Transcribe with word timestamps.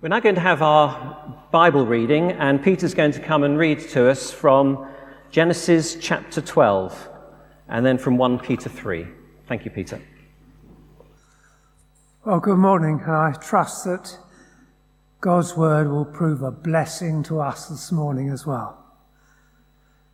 We're 0.00 0.10
now 0.10 0.20
going 0.20 0.36
to 0.36 0.40
have 0.40 0.62
our 0.62 1.42
Bible 1.50 1.84
reading, 1.84 2.30
and 2.30 2.62
Peter's 2.62 2.94
going 2.94 3.10
to 3.10 3.18
come 3.18 3.42
and 3.42 3.58
read 3.58 3.80
to 3.88 4.08
us 4.08 4.30
from 4.30 4.86
Genesis 5.32 5.96
chapter 6.00 6.40
12 6.40 7.08
and 7.66 7.84
then 7.84 7.98
from 7.98 8.16
1 8.16 8.38
Peter 8.38 8.68
3. 8.68 9.08
Thank 9.48 9.64
you, 9.64 9.72
Peter. 9.72 10.00
Well, 12.24 12.38
good 12.38 12.58
morning, 12.58 13.00
and 13.02 13.10
I 13.10 13.32
trust 13.42 13.86
that 13.86 14.16
God's 15.20 15.56
word 15.56 15.88
will 15.88 16.04
prove 16.04 16.42
a 16.42 16.52
blessing 16.52 17.24
to 17.24 17.40
us 17.40 17.66
this 17.66 17.90
morning 17.90 18.30
as 18.30 18.46
well. 18.46 18.78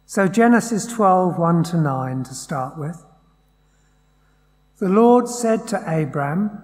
So, 0.07 0.29
Genesis 0.29 0.87
12 0.87 1.39
1 1.39 1.63
to 1.65 1.77
9 1.77 2.25
to 2.25 2.35
start 2.35 2.79
with. 2.79 3.05
The 4.79 4.89
Lord 4.89 5.29
said 5.29 5.69
to 5.69 5.77
Abram, 5.87 6.63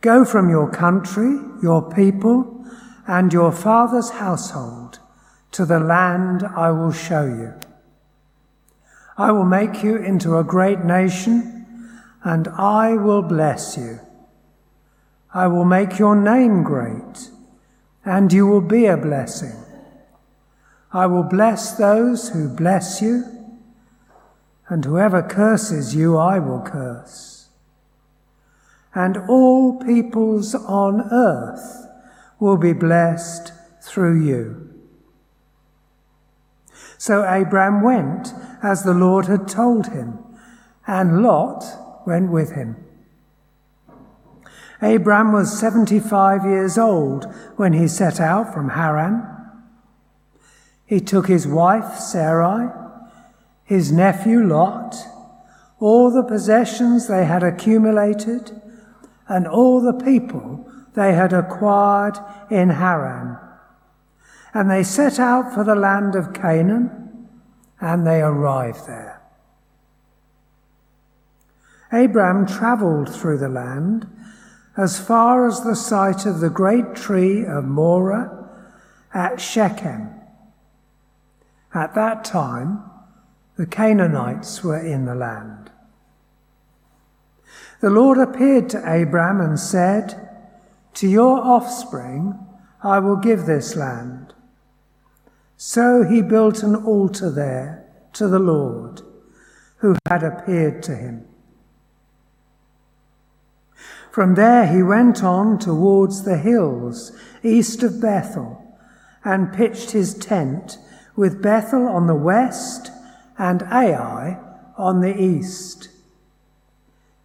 Go 0.00 0.24
from 0.24 0.48
your 0.48 0.70
country, 0.70 1.40
your 1.60 1.82
people, 1.90 2.64
and 3.08 3.32
your 3.32 3.50
father's 3.50 4.10
household 4.10 5.00
to 5.50 5.64
the 5.64 5.80
land 5.80 6.44
I 6.44 6.70
will 6.70 6.92
show 6.92 7.24
you. 7.24 7.54
I 9.16 9.32
will 9.32 9.44
make 9.44 9.82
you 9.82 9.96
into 9.96 10.38
a 10.38 10.44
great 10.44 10.84
nation, 10.84 11.66
and 12.22 12.46
I 12.48 12.94
will 12.94 13.22
bless 13.22 13.76
you. 13.76 13.98
I 15.34 15.48
will 15.48 15.64
make 15.64 15.98
your 15.98 16.14
name 16.14 16.62
great, 16.62 17.30
and 18.04 18.32
you 18.32 18.46
will 18.46 18.60
be 18.60 18.86
a 18.86 18.96
blessing. 18.96 19.56
I 20.92 21.06
will 21.06 21.24
bless 21.24 21.72
those 21.72 22.28
who 22.28 22.48
bless 22.48 23.02
you, 23.02 23.24
and 24.68 24.84
whoever 24.84 25.22
curses 25.22 25.94
you, 25.96 26.16
I 26.16 26.38
will 26.38 26.60
curse 26.60 27.37
and 28.98 29.16
all 29.28 29.78
peoples 29.78 30.56
on 30.56 31.00
earth 31.12 31.86
will 32.40 32.56
be 32.56 32.72
blessed 32.72 33.52
through 33.80 34.20
you. 34.20 34.74
So 36.98 37.22
Abram 37.22 37.80
went 37.80 38.34
as 38.60 38.82
the 38.82 38.94
Lord 38.94 39.26
had 39.26 39.46
told 39.46 39.86
him, 39.86 40.18
and 40.84 41.22
Lot 41.22 41.64
went 42.08 42.32
with 42.32 42.50
him. 42.56 42.74
Abram 44.82 45.32
was 45.32 45.56
75 45.56 46.44
years 46.44 46.76
old 46.76 47.32
when 47.54 47.74
he 47.74 47.86
set 47.86 48.18
out 48.18 48.52
from 48.52 48.70
Harran. 48.70 49.24
He 50.86 50.98
took 50.98 51.28
his 51.28 51.46
wife 51.46 52.00
Sarai, 52.00 52.68
his 53.62 53.92
nephew 53.92 54.44
Lot, 54.44 54.96
all 55.78 56.10
the 56.10 56.24
possessions 56.24 57.06
they 57.06 57.26
had 57.26 57.44
accumulated, 57.44 58.60
and 59.28 59.46
all 59.46 59.80
the 59.80 60.04
people 60.04 60.70
they 60.94 61.12
had 61.12 61.32
acquired 61.32 62.18
in 62.50 62.70
Harran. 62.70 63.38
And 64.54 64.70
they 64.70 64.82
set 64.82 65.18
out 65.18 65.54
for 65.54 65.62
the 65.62 65.74
land 65.74 66.14
of 66.14 66.32
Canaan, 66.32 67.28
and 67.80 68.06
they 68.06 68.20
arrived 68.20 68.86
there. 68.86 69.20
Abram 71.92 72.46
travelled 72.46 73.14
through 73.14 73.38
the 73.38 73.48
land 73.48 74.06
as 74.76 74.98
far 74.98 75.46
as 75.46 75.62
the 75.62 75.76
site 75.76 76.26
of 76.26 76.40
the 76.40 76.50
great 76.50 76.94
tree 76.94 77.44
of 77.44 77.64
Moreh 77.64 78.30
at 79.12 79.40
Shechem. 79.40 80.10
At 81.74 81.94
that 81.94 82.24
time, 82.24 82.82
the 83.56 83.66
Canaanites 83.66 84.62
were 84.62 84.78
in 84.78 85.04
the 85.04 85.14
land. 85.14 85.67
The 87.80 87.90
Lord 87.90 88.18
appeared 88.18 88.68
to 88.70 88.78
Abram 88.78 89.40
and 89.40 89.58
said, 89.58 90.28
To 90.94 91.08
your 91.08 91.38
offspring 91.38 92.38
I 92.82 92.98
will 92.98 93.16
give 93.16 93.46
this 93.46 93.76
land. 93.76 94.34
So 95.56 96.02
he 96.02 96.22
built 96.22 96.62
an 96.62 96.74
altar 96.74 97.30
there 97.30 97.84
to 98.14 98.28
the 98.28 98.38
Lord 98.38 99.02
who 99.78 99.96
had 100.08 100.22
appeared 100.22 100.82
to 100.84 100.94
him. 100.96 101.24
From 104.10 104.34
there 104.34 104.66
he 104.66 104.82
went 104.82 105.22
on 105.22 105.58
towards 105.58 106.24
the 106.24 106.38
hills 106.38 107.12
east 107.44 107.84
of 107.84 108.00
Bethel 108.00 108.64
and 109.24 109.52
pitched 109.52 109.92
his 109.92 110.14
tent 110.14 110.78
with 111.14 111.42
Bethel 111.42 111.86
on 111.86 112.08
the 112.08 112.14
west 112.14 112.90
and 113.38 113.62
Ai 113.64 114.38
on 114.76 115.00
the 115.00 115.20
east. 115.20 115.88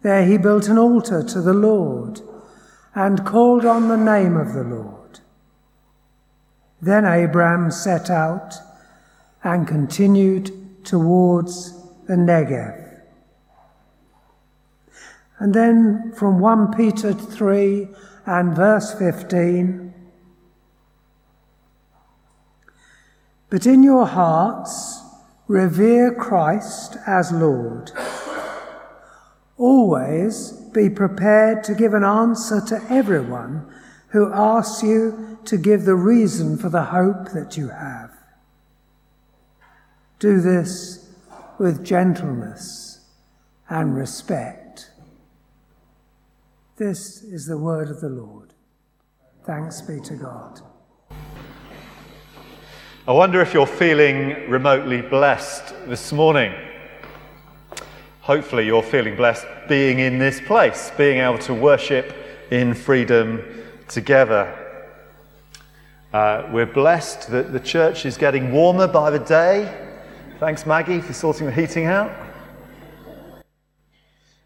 There 0.04 0.26
he 0.26 0.36
built 0.36 0.68
an 0.68 0.76
altar 0.76 1.22
to 1.22 1.40
the 1.40 1.54
Lord 1.54 2.20
and 2.94 3.24
called 3.24 3.64
on 3.64 3.88
the 3.88 3.96
name 3.96 4.36
of 4.36 4.52
the 4.52 4.62
Lord. 4.62 5.20
Then 6.82 7.06
Abram 7.06 7.70
set 7.70 8.10
out 8.10 8.54
and 9.42 9.66
continued 9.66 10.84
towards 10.84 11.72
the 12.06 12.16
Negev. 12.16 13.00
And 15.38 15.54
then 15.54 16.12
from 16.14 16.38
1 16.38 16.74
Peter 16.74 17.14
3 17.14 17.88
and 18.26 18.54
verse 18.54 18.92
15 18.92 19.94
But 23.48 23.64
in 23.64 23.82
your 23.82 24.04
hearts 24.04 25.00
revere 25.48 26.12
Christ 26.12 26.98
as 27.06 27.32
Lord. 27.32 27.90
Always 29.56 30.52
be 30.72 30.90
prepared 30.90 31.62
to 31.64 31.74
give 31.74 31.94
an 31.94 32.04
answer 32.04 32.60
to 32.60 32.82
everyone 32.90 33.72
who 34.08 34.32
asks 34.32 34.82
you 34.82 35.38
to 35.44 35.56
give 35.56 35.84
the 35.84 35.94
reason 35.94 36.56
for 36.56 36.68
the 36.68 36.84
hope 36.84 37.30
that 37.32 37.56
you 37.56 37.68
have. 37.68 38.10
Do 40.18 40.40
this 40.40 41.08
with 41.58 41.84
gentleness 41.84 43.00
and 43.68 43.96
respect. 43.96 44.90
This 46.76 47.22
is 47.22 47.46
the 47.46 47.58
word 47.58 47.88
of 47.88 48.00
the 48.00 48.08
Lord. 48.08 48.54
Thanks 49.44 49.80
be 49.82 50.00
to 50.00 50.14
God. 50.14 50.60
I 53.06 53.12
wonder 53.12 53.40
if 53.40 53.52
you're 53.52 53.66
feeling 53.66 54.48
remotely 54.48 55.02
blessed 55.02 55.74
this 55.86 56.12
morning. 56.12 56.52
Hopefully, 58.24 58.64
you're 58.64 58.82
feeling 58.82 59.14
blessed 59.16 59.46
being 59.68 59.98
in 59.98 60.18
this 60.18 60.40
place, 60.40 60.90
being 60.96 61.18
able 61.18 61.36
to 61.36 61.52
worship 61.52 62.14
in 62.50 62.72
freedom 62.72 63.44
together. 63.86 64.50
Uh, 66.10 66.48
we're 66.50 66.64
blessed 66.64 67.28
that 67.28 67.52
the 67.52 67.60
church 67.60 68.06
is 68.06 68.16
getting 68.16 68.50
warmer 68.50 68.88
by 68.88 69.10
the 69.10 69.18
day. 69.18 69.70
Thanks, 70.40 70.64
Maggie, 70.64 71.02
for 71.02 71.12
sorting 71.12 71.44
the 71.44 71.52
heating 71.52 71.84
out. 71.84 72.10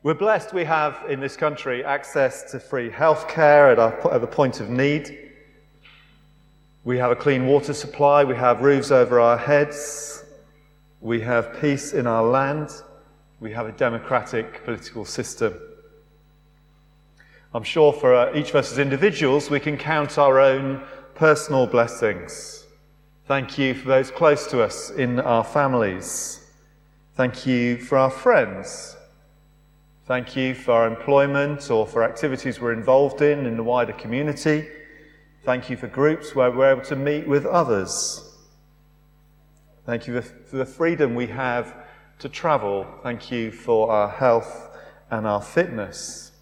We're 0.03 0.15
blessed 0.15 0.53
we 0.53 0.65
have 0.65 1.05
in 1.09 1.21
this 1.21 1.37
country 1.37 1.85
access 1.85 2.51
to 2.51 2.59
free 2.59 2.91
healthcare 2.91 3.71
at, 3.71 3.79
our, 3.79 4.13
at 4.13 4.21
the 4.21 4.27
point 4.27 4.59
of 4.59 4.71
need. 4.71 5.31
We 6.83 6.99
have 6.99 7.13
a 7.13 7.17
clean 7.17 7.47
water 7.47 7.73
supply, 7.73 8.25
we 8.25 8.35
have 8.35 8.61
roofs 8.61 8.91
over 8.91 9.21
our 9.21 9.39
heads, 9.39 10.25
we 11.01 11.21
have 11.21 11.61
peace 11.61 11.93
in 11.93 12.09
our 12.09 12.25
land 12.25 12.71
we 13.41 13.53
have 13.53 13.67
a 13.67 13.73
democratic 13.73 14.65
political 14.65 15.05
system. 15.05 15.55
I'm 17.55 17.63
sure 17.63 17.93
for 17.93 18.15
uh, 18.15 18.35
each 18.35 18.51
of 18.51 18.57
us 18.57 18.73
as 18.73 18.79
individuals, 18.79 19.49
we 19.49 19.61
can 19.61 19.77
count 19.77 20.19
our 20.19 20.41
own 20.41 20.83
personal 21.15 21.67
blessings. 21.67 22.67
Thank 23.27 23.57
you 23.57 23.75
for 23.75 23.89
those 23.89 24.11
close 24.11 24.47
to 24.49 24.63
us 24.63 24.91
in 24.91 25.21
our 25.21 25.45
families. 25.45 26.47
Thank 27.15 27.47
you 27.47 27.79
for 27.79 27.97
our 27.99 28.11
friends. 28.11 28.97
Thank 30.07 30.35
you 30.35 30.55
for 30.55 30.73
our 30.73 30.87
employment 30.87 31.71
or 31.71 31.87
for 31.87 32.03
activities 32.03 32.61
we're 32.61 32.73
involved 32.73 33.23
in 33.23 33.47
in 33.47 33.57
the 33.57 33.63
wider 33.63 33.93
community. 33.93 34.69
Thank 35.45 35.71
you 35.71 35.77
for 35.77 35.87
groups 35.87 36.35
where 36.35 36.51
we're 36.51 36.73
able 36.73 36.85
to 36.85 36.97
meet 36.97 37.29
with 37.29 37.47
others. 37.47 38.25
Thank 39.87 40.07
you 40.07 40.21
for 40.21 40.57
the 40.57 40.67
freedom 40.67 41.15
we 41.15 41.29
have 41.29 41.88
to 42.19 42.29
travel. 42.29 42.87
Thank 43.03 43.31
you 43.31 43.51
for 43.51 43.91
our 43.91 44.09
health 44.09 44.71
and 45.11 45.27
our 45.27 45.41
fitness. 45.41 46.33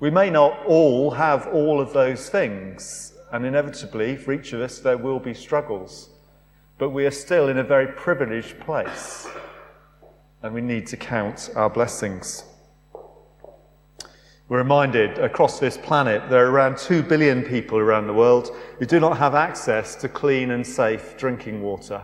We 0.00 0.10
may 0.10 0.30
not 0.30 0.64
all 0.66 1.10
have 1.12 1.46
all 1.48 1.80
of 1.80 1.92
those 1.92 2.28
things, 2.28 3.14
and 3.32 3.44
inevitably, 3.44 4.16
for 4.16 4.32
each 4.32 4.52
of 4.52 4.60
us, 4.60 4.78
there 4.78 4.98
will 4.98 5.18
be 5.18 5.34
struggles. 5.34 6.10
But 6.78 6.90
we 6.90 7.06
are 7.06 7.10
still 7.10 7.48
in 7.48 7.58
a 7.58 7.64
very 7.64 7.88
privileged 7.88 8.60
place, 8.60 9.26
and 10.42 10.54
we 10.54 10.60
need 10.60 10.86
to 10.88 10.96
count 10.96 11.50
our 11.56 11.68
blessings. 11.68 12.44
We're 14.48 14.58
reminded 14.58 15.18
across 15.18 15.58
this 15.58 15.76
planet 15.76 16.30
there 16.30 16.46
are 16.46 16.50
around 16.50 16.78
2 16.78 17.02
billion 17.02 17.42
people 17.42 17.78
around 17.78 18.06
the 18.06 18.14
world 18.14 18.54
who 18.78 18.86
do 18.86 19.00
not 19.00 19.18
have 19.18 19.34
access 19.34 19.94
to 19.96 20.08
clean 20.08 20.52
and 20.52 20.66
safe 20.66 21.16
drinking 21.18 21.60
water. 21.60 22.02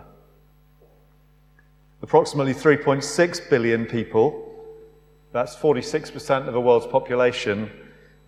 Approximately 2.05 2.53
3.6 2.53 3.49
billion 3.49 3.87
people, 3.87 4.55
that's 5.33 5.57
46% 5.57 6.47
of 6.47 6.53
the 6.53 6.61
world's 6.61 6.87
population, 6.87 7.71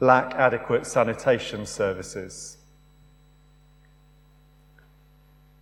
lack 0.00 0.32
adequate 0.32 0.86
sanitation 0.86 1.66
services. 1.66 2.56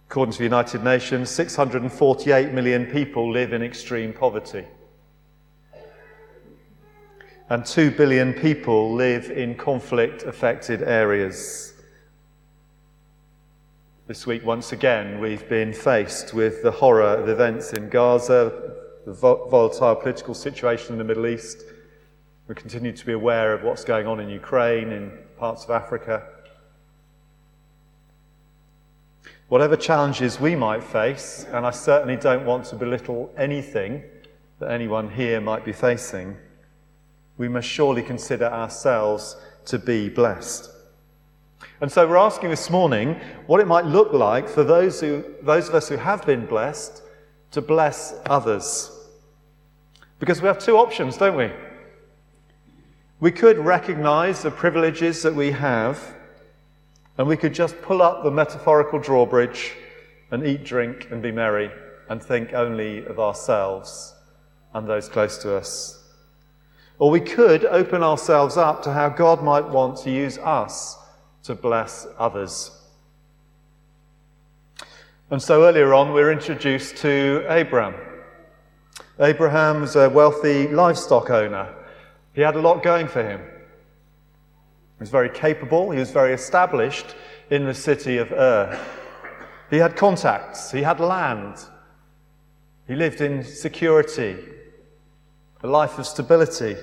According 0.08 0.30
to 0.34 0.38
the 0.38 0.44
United 0.44 0.84
Nations, 0.84 1.28
648 1.28 2.52
million 2.52 2.86
people 2.86 3.32
live 3.32 3.52
in 3.52 3.64
extreme 3.64 4.12
poverty. 4.12 4.64
And 7.50 7.66
2 7.66 7.90
billion 7.90 8.32
people 8.32 8.94
live 8.94 9.28
in 9.32 9.56
conflict 9.56 10.22
affected 10.22 10.84
areas. 10.84 11.73
This 14.06 14.26
week, 14.26 14.44
once 14.44 14.72
again, 14.72 15.18
we've 15.18 15.48
been 15.48 15.72
faced 15.72 16.34
with 16.34 16.62
the 16.62 16.70
horror 16.70 17.16
of 17.16 17.30
events 17.30 17.72
in 17.72 17.88
Gaza, 17.88 18.74
the 19.06 19.14
volatile 19.14 19.96
political 19.96 20.34
situation 20.34 20.92
in 20.92 20.98
the 20.98 21.04
Middle 21.04 21.26
East. 21.26 21.62
We 22.46 22.54
continue 22.54 22.92
to 22.92 23.06
be 23.06 23.14
aware 23.14 23.54
of 23.54 23.62
what's 23.62 23.82
going 23.82 24.06
on 24.06 24.20
in 24.20 24.28
Ukraine, 24.28 24.92
in 24.92 25.10
parts 25.38 25.64
of 25.64 25.70
Africa. 25.70 26.22
Whatever 29.48 29.74
challenges 29.74 30.38
we 30.38 30.54
might 30.54 30.84
face, 30.84 31.46
and 31.50 31.64
I 31.64 31.70
certainly 31.70 32.16
don't 32.16 32.44
want 32.44 32.66
to 32.66 32.76
belittle 32.76 33.32
anything 33.38 34.04
that 34.58 34.70
anyone 34.70 35.08
here 35.08 35.40
might 35.40 35.64
be 35.64 35.72
facing, 35.72 36.36
we 37.38 37.48
must 37.48 37.68
surely 37.68 38.02
consider 38.02 38.48
ourselves 38.48 39.38
to 39.64 39.78
be 39.78 40.10
blessed. 40.10 40.73
And 41.84 41.92
so 41.92 42.08
we're 42.08 42.16
asking 42.16 42.48
this 42.48 42.70
morning 42.70 43.20
what 43.46 43.60
it 43.60 43.66
might 43.66 43.84
look 43.84 44.14
like 44.14 44.48
for 44.48 44.64
those, 44.64 45.02
who, 45.02 45.22
those 45.42 45.68
of 45.68 45.74
us 45.74 45.86
who 45.86 45.98
have 45.98 46.24
been 46.24 46.46
blessed 46.46 47.02
to 47.50 47.60
bless 47.60 48.14
others. 48.24 48.90
Because 50.18 50.40
we 50.40 50.48
have 50.48 50.58
two 50.58 50.78
options, 50.78 51.18
don't 51.18 51.36
we? 51.36 51.52
We 53.20 53.30
could 53.30 53.58
recognize 53.58 54.40
the 54.40 54.50
privileges 54.50 55.22
that 55.24 55.34
we 55.34 55.50
have, 55.50 56.02
and 57.18 57.28
we 57.28 57.36
could 57.36 57.52
just 57.52 57.78
pull 57.82 58.00
up 58.00 58.24
the 58.24 58.30
metaphorical 58.30 58.98
drawbridge 58.98 59.74
and 60.30 60.42
eat, 60.46 60.64
drink, 60.64 61.08
and 61.10 61.20
be 61.20 61.32
merry, 61.32 61.70
and 62.08 62.22
think 62.22 62.54
only 62.54 63.04
of 63.04 63.20
ourselves 63.20 64.14
and 64.72 64.88
those 64.88 65.10
close 65.10 65.36
to 65.36 65.54
us. 65.54 66.02
Or 66.98 67.10
we 67.10 67.20
could 67.20 67.66
open 67.66 68.02
ourselves 68.02 68.56
up 68.56 68.82
to 68.84 68.92
how 68.94 69.10
God 69.10 69.42
might 69.42 69.68
want 69.68 69.98
to 69.98 70.10
use 70.10 70.38
us 70.38 70.96
to 71.44 71.54
bless 71.54 72.06
others. 72.18 72.70
And 75.30 75.40
so 75.40 75.64
earlier 75.64 75.94
on, 75.94 76.08
we 76.08 76.14
we're 76.14 76.32
introduced 76.32 76.96
to 76.98 77.44
Abraham. 77.48 77.94
Abraham 79.20 79.82
was 79.82 79.96
a 79.96 80.10
wealthy 80.10 80.68
livestock 80.68 81.30
owner. 81.30 81.72
He 82.32 82.40
had 82.40 82.56
a 82.56 82.60
lot 82.60 82.82
going 82.82 83.08
for 83.08 83.22
him. 83.22 83.40
He 83.40 85.00
was 85.00 85.10
very 85.10 85.30
capable, 85.30 85.90
he 85.90 85.98
was 85.98 86.10
very 86.10 86.32
established 86.32 87.14
in 87.50 87.64
the 87.64 87.74
city 87.74 88.18
of 88.18 88.32
Ur. 88.32 88.78
He 89.70 89.76
had 89.76 89.96
contacts, 89.96 90.70
he 90.70 90.82
had 90.82 91.00
land, 91.00 91.56
he 92.86 92.94
lived 92.94 93.20
in 93.20 93.42
security, 93.42 94.36
a 95.62 95.66
life 95.66 95.98
of 95.98 96.06
stability. 96.06 96.76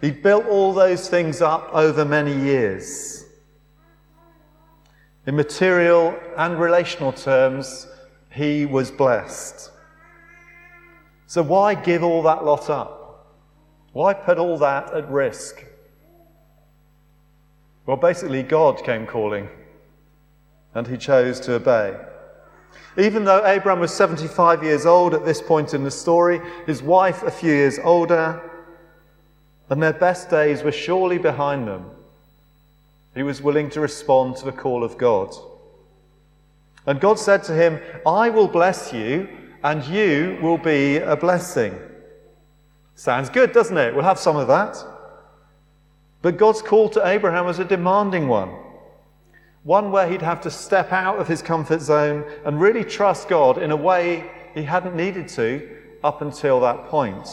He 0.00 0.10
built 0.10 0.46
all 0.46 0.72
those 0.72 1.08
things 1.08 1.42
up 1.42 1.68
over 1.72 2.04
many 2.04 2.34
years. 2.34 3.23
In 5.26 5.36
material 5.36 6.18
and 6.36 6.58
relational 6.60 7.12
terms, 7.12 7.86
he 8.30 8.66
was 8.66 8.90
blessed. 8.90 9.70
So, 11.26 11.42
why 11.42 11.74
give 11.74 12.02
all 12.02 12.22
that 12.24 12.44
lot 12.44 12.68
up? 12.68 13.34
Why 13.92 14.12
put 14.12 14.38
all 14.38 14.58
that 14.58 14.92
at 14.92 15.10
risk? 15.10 15.64
Well, 17.86 17.96
basically, 17.96 18.42
God 18.42 18.82
came 18.84 19.06
calling, 19.06 19.48
and 20.74 20.86
he 20.86 20.96
chose 20.96 21.40
to 21.40 21.54
obey. 21.54 21.96
Even 22.98 23.24
though 23.24 23.40
Abram 23.40 23.80
was 23.80 23.92
75 23.92 24.62
years 24.62 24.84
old 24.84 25.14
at 25.14 25.24
this 25.24 25.40
point 25.40 25.74
in 25.74 25.84
the 25.84 25.90
story, 25.90 26.40
his 26.66 26.82
wife 26.82 27.22
a 27.22 27.30
few 27.30 27.52
years 27.52 27.78
older, 27.82 28.40
and 29.70 29.82
their 29.82 29.92
best 29.92 30.28
days 30.28 30.62
were 30.62 30.72
surely 30.72 31.18
behind 31.18 31.66
them, 31.66 31.90
he 33.14 33.22
was 33.22 33.40
willing 33.40 33.70
to 33.70 33.80
respond 33.80 34.36
to 34.36 34.44
the 34.44 34.52
call 34.52 34.82
of 34.82 34.98
God. 34.98 35.34
And 36.86 37.00
God 37.00 37.18
said 37.18 37.44
to 37.44 37.54
him, 37.54 37.80
I 38.06 38.28
will 38.28 38.48
bless 38.48 38.92
you, 38.92 39.28
and 39.62 39.84
you 39.84 40.38
will 40.42 40.58
be 40.58 40.98
a 40.98 41.16
blessing. 41.16 41.78
Sounds 42.94 43.30
good, 43.30 43.52
doesn't 43.52 43.76
it? 43.76 43.94
We'll 43.94 44.04
have 44.04 44.18
some 44.18 44.36
of 44.36 44.48
that. 44.48 44.76
But 46.22 46.36
God's 46.36 46.62
call 46.62 46.88
to 46.90 47.06
Abraham 47.06 47.46
was 47.46 47.58
a 47.58 47.64
demanding 47.64 48.28
one. 48.28 48.50
One 49.62 49.90
where 49.90 50.06
he'd 50.06 50.22
have 50.22 50.42
to 50.42 50.50
step 50.50 50.92
out 50.92 51.18
of 51.18 51.26
his 51.26 51.40
comfort 51.40 51.80
zone 51.80 52.24
and 52.44 52.60
really 52.60 52.84
trust 52.84 53.28
God 53.28 53.58
in 53.58 53.70
a 53.70 53.76
way 53.76 54.30
he 54.54 54.62
hadn't 54.62 54.94
needed 54.94 55.28
to 55.28 55.68
up 56.02 56.20
until 56.20 56.60
that 56.60 56.86
point. 56.86 57.26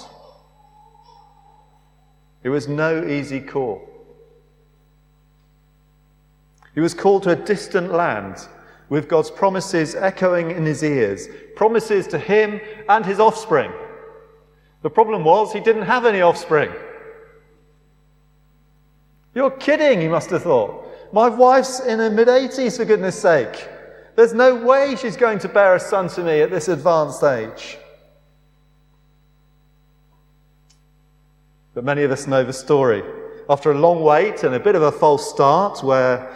It 2.43 2.49
was 2.49 2.67
no 2.67 3.05
easy 3.05 3.41
call. 3.41 3.90
He 6.73 6.79
was 6.79 6.93
called 6.93 7.23
to 7.23 7.31
a 7.31 7.35
distant 7.35 7.91
land 7.91 8.47
with 8.89 9.07
God's 9.07 9.31
promises 9.31 9.95
echoing 9.95 10.51
in 10.51 10.65
his 10.65 10.83
ears, 10.83 11.27
promises 11.55 12.07
to 12.07 12.19
him 12.19 12.59
and 12.89 13.05
his 13.05 13.19
offspring. 13.19 13.71
The 14.81 14.89
problem 14.89 15.23
was 15.23 15.53
he 15.53 15.59
didn't 15.59 15.83
have 15.83 16.05
any 16.05 16.21
offspring. 16.21 16.71
You're 19.33 19.51
kidding, 19.51 20.01
he 20.01 20.07
must 20.07 20.29
have 20.31 20.43
thought. 20.43 20.87
My 21.13 21.29
wife's 21.29 21.79
in 21.79 21.99
her 21.99 22.09
mid 22.09 22.27
80s, 22.27 22.77
for 22.77 22.85
goodness 22.85 23.19
sake. 23.19 23.67
There's 24.15 24.33
no 24.33 24.55
way 24.55 24.95
she's 24.95 25.15
going 25.15 25.39
to 25.39 25.49
bear 25.49 25.75
a 25.75 25.79
son 25.79 26.09
to 26.09 26.23
me 26.23 26.41
at 26.41 26.51
this 26.51 26.67
advanced 26.67 27.23
age. 27.23 27.77
But 31.73 31.85
many 31.85 32.03
of 32.03 32.11
us 32.11 32.27
know 32.27 32.43
the 32.43 32.53
story. 32.53 33.03
After 33.49 33.71
a 33.71 33.77
long 33.77 34.03
wait 34.03 34.43
and 34.43 34.53
a 34.55 34.59
bit 34.59 34.75
of 34.75 34.81
a 34.81 34.91
false 34.91 35.29
start, 35.29 35.81
where 35.83 36.31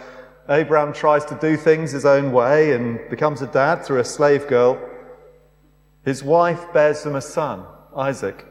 Abraham 0.48 0.92
tries 0.92 1.24
to 1.24 1.34
do 1.40 1.56
things 1.56 1.90
his 1.90 2.04
own 2.04 2.30
way 2.30 2.72
and 2.72 3.00
becomes 3.10 3.42
a 3.42 3.48
dad 3.48 3.84
through 3.84 3.98
a 3.98 4.04
slave 4.04 4.46
girl, 4.46 4.78
his 6.04 6.22
wife 6.22 6.72
bears 6.72 7.04
him 7.04 7.16
a 7.16 7.20
son, 7.20 7.64
Isaac. 7.96 8.46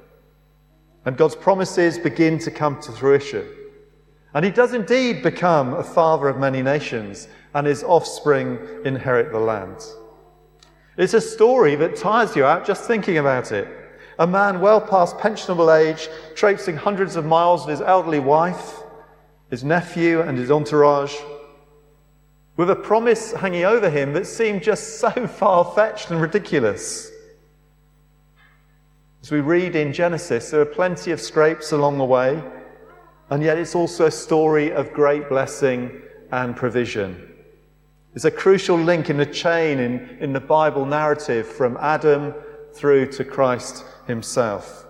And 1.06 1.16
God's 1.16 1.36
promises 1.36 1.98
begin 1.98 2.38
to 2.40 2.52
come 2.52 2.82
to 2.82 2.92
fruition. 2.92 3.48
And 4.34 4.44
he 4.44 4.52
does 4.52 4.74
indeed 4.74 5.24
become 5.24 5.74
a 5.74 5.84
father 5.84 6.28
of 6.28 6.38
many 6.38 6.62
nations, 6.62 7.30
and 7.54 7.66
his 7.66 7.84
offspring 7.84 8.60
inherit 8.84 9.32
the 9.32 9.40
land. 9.40 9.78
It's 10.98 11.14
a 11.14 11.22
story 11.22 11.76
that 11.76 11.96
tires 11.96 12.36
you 12.36 12.44
out 12.44 12.66
just 12.66 12.84
thinking 12.84 13.20
about 13.20 13.54
it. 13.54 13.70
A 14.20 14.28
man 14.28 14.60
well 14.60 14.82
past 14.82 15.18
pensionable 15.18 15.74
age, 15.74 16.10
traipsing 16.36 16.76
hundreds 16.76 17.16
of 17.16 17.26
miles 17.26 17.66
with 17.66 17.80
his 17.80 17.88
elderly 17.88 18.20
wife, 18.20 18.82
his 19.50 19.64
nephew, 19.64 20.22
and 20.22 20.38
his 20.38 20.52
entourage, 20.52 21.16
with 22.58 22.70
a 22.70 22.76
promise 22.76 23.34
hanging 23.34 23.66
over 23.66 23.90
him 23.90 24.14
that 24.14 24.28
seemed 24.28 24.64
just 24.64 25.00
so 25.00 25.10
far 25.28 25.74
fetched 25.76 26.12
and 26.12 26.22
ridiculous. 26.22 27.12
As 29.22 29.32
we 29.32 29.42
read 29.42 29.76
in 29.76 29.92
Genesis, 29.92 30.52
there 30.52 30.62
are 30.62 30.66
plenty 30.66 31.12
of 31.12 31.20
scrapes 31.20 31.72
along 31.72 31.98
the 31.98 32.06
way. 32.06 32.44
And 33.30 33.42
yet 33.42 33.58
it's 33.58 33.74
also 33.74 34.06
a 34.06 34.12
story 34.12 34.72
of 34.72 34.94
great 34.94 35.30
blessing 35.30 36.02
and 36.32 36.56
provision. 36.56 37.34
It's 38.14 38.26
a 38.26 38.32
crucial 38.32 38.78
link 38.78 39.10
in 39.10 39.18
the 39.18 39.26
chain 39.26 39.80
in, 39.80 40.18
in 40.20 40.32
the 40.32 40.40
Bible 40.40 40.86
narrative 40.86 41.48
from 41.48 41.76
Adam 41.82 42.34
through 42.74 43.12
to 43.14 43.26
Christ 43.26 43.84
himself. 44.08 44.86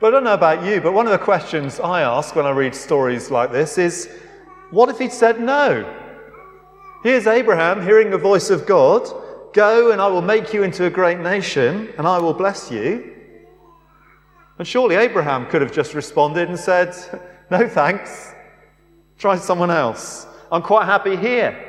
But 0.00 0.08
I 0.08 0.10
don't 0.10 0.24
know 0.24 0.34
about 0.34 0.64
you, 0.64 0.80
but 0.80 0.92
one 0.94 1.06
of 1.06 1.12
the 1.12 1.18
questions 1.18 1.78
I 1.78 2.02
ask 2.02 2.34
when 2.34 2.46
I 2.46 2.50
read 2.50 2.74
stories 2.74 3.30
like 3.30 3.52
this 3.52 3.78
is 3.78 4.08
what 4.72 4.88
if 4.88 4.98
he'd 4.98 5.12
said 5.12 5.40
no? 5.40 6.00
Here's 7.04 7.26
Abraham 7.26 7.82
hearing 7.82 8.10
the 8.10 8.18
voice 8.18 8.50
of 8.50 8.66
God 8.66 9.08
Go 9.52 9.92
and 9.92 10.00
I 10.00 10.06
will 10.06 10.22
make 10.22 10.54
you 10.54 10.62
into 10.62 10.86
a 10.86 10.90
great 10.90 11.18
nation 11.18 11.92
and 11.98 12.06
I 12.06 12.18
will 12.18 12.32
bless 12.32 12.70
you. 12.70 13.14
And 14.58 14.66
surely 14.66 14.96
Abraham 14.96 15.46
could 15.46 15.60
have 15.60 15.72
just 15.72 15.92
responded 15.92 16.48
and 16.48 16.58
said, 16.58 16.94
No 17.50 17.68
thanks, 17.68 18.32
try 19.18 19.36
someone 19.36 19.70
else. 19.70 20.26
I'm 20.50 20.62
quite 20.62 20.86
happy 20.86 21.16
here. 21.16 21.68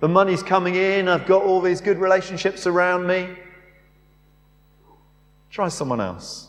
The 0.00 0.08
money's 0.08 0.42
coming 0.42 0.74
in, 0.74 1.08
I've 1.08 1.26
got 1.26 1.42
all 1.42 1.62
these 1.62 1.80
good 1.80 1.98
relationships 1.98 2.66
around 2.66 3.06
me. 3.06 3.28
Try 5.50 5.68
someone 5.68 6.00
else. 6.00 6.48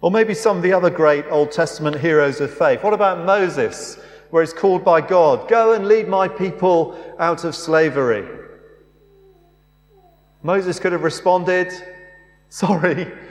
Or 0.00 0.10
maybe 0.10 0.34
some 0.34 0.56
of 0.56 0.62
the 0.62 0.72
other 0.72 0.90
great 0.90 1.26
Old 1.30 1.52
Testament 1.52 2.00
heroes 2.00 2.40
of 2.40 2.52
faith. 2.52 2.82
What 2.82 2.94
about 2.94 3.24
Moses, 3.24 3.98
where 4.30 4.42
he's 4.42 4.52
called 4.52 4.84
by 4.84 5.00
God, 5.00 5.48
Go 5.48 5.72
and 5.72 5.86
lead 5.86 6.08
my 6.08 6.28
people 6.28 6.96
out 7.18 7.44
of 7.44 7.54
slavery? 7.54 8.26
Moses 10.42 10.78
could 10.78 10.92
have 10.92 11.02
responded, 11.02 11.72
Sorry, 12.48 13.12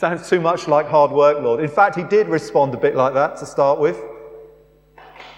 Sounds 0.00 0.30
too 0.30 0.40
much 0.40 0.66
like 0.66 0.88
hard 0.88 1.10
work, 1.10 1.42
Lord. 1.42 1.60
In 1.60 1.68
fact, 1.68 1.94
he 1.94 2.04
did 2.04 2.26
respond 2.26 2.72
a 2.72 2.78
bit 2.78 2.96
like 2.96 3.12
that 3.12 3.36
to 3.36 3.44
start 3.44 3.78
with. 3.78 4.02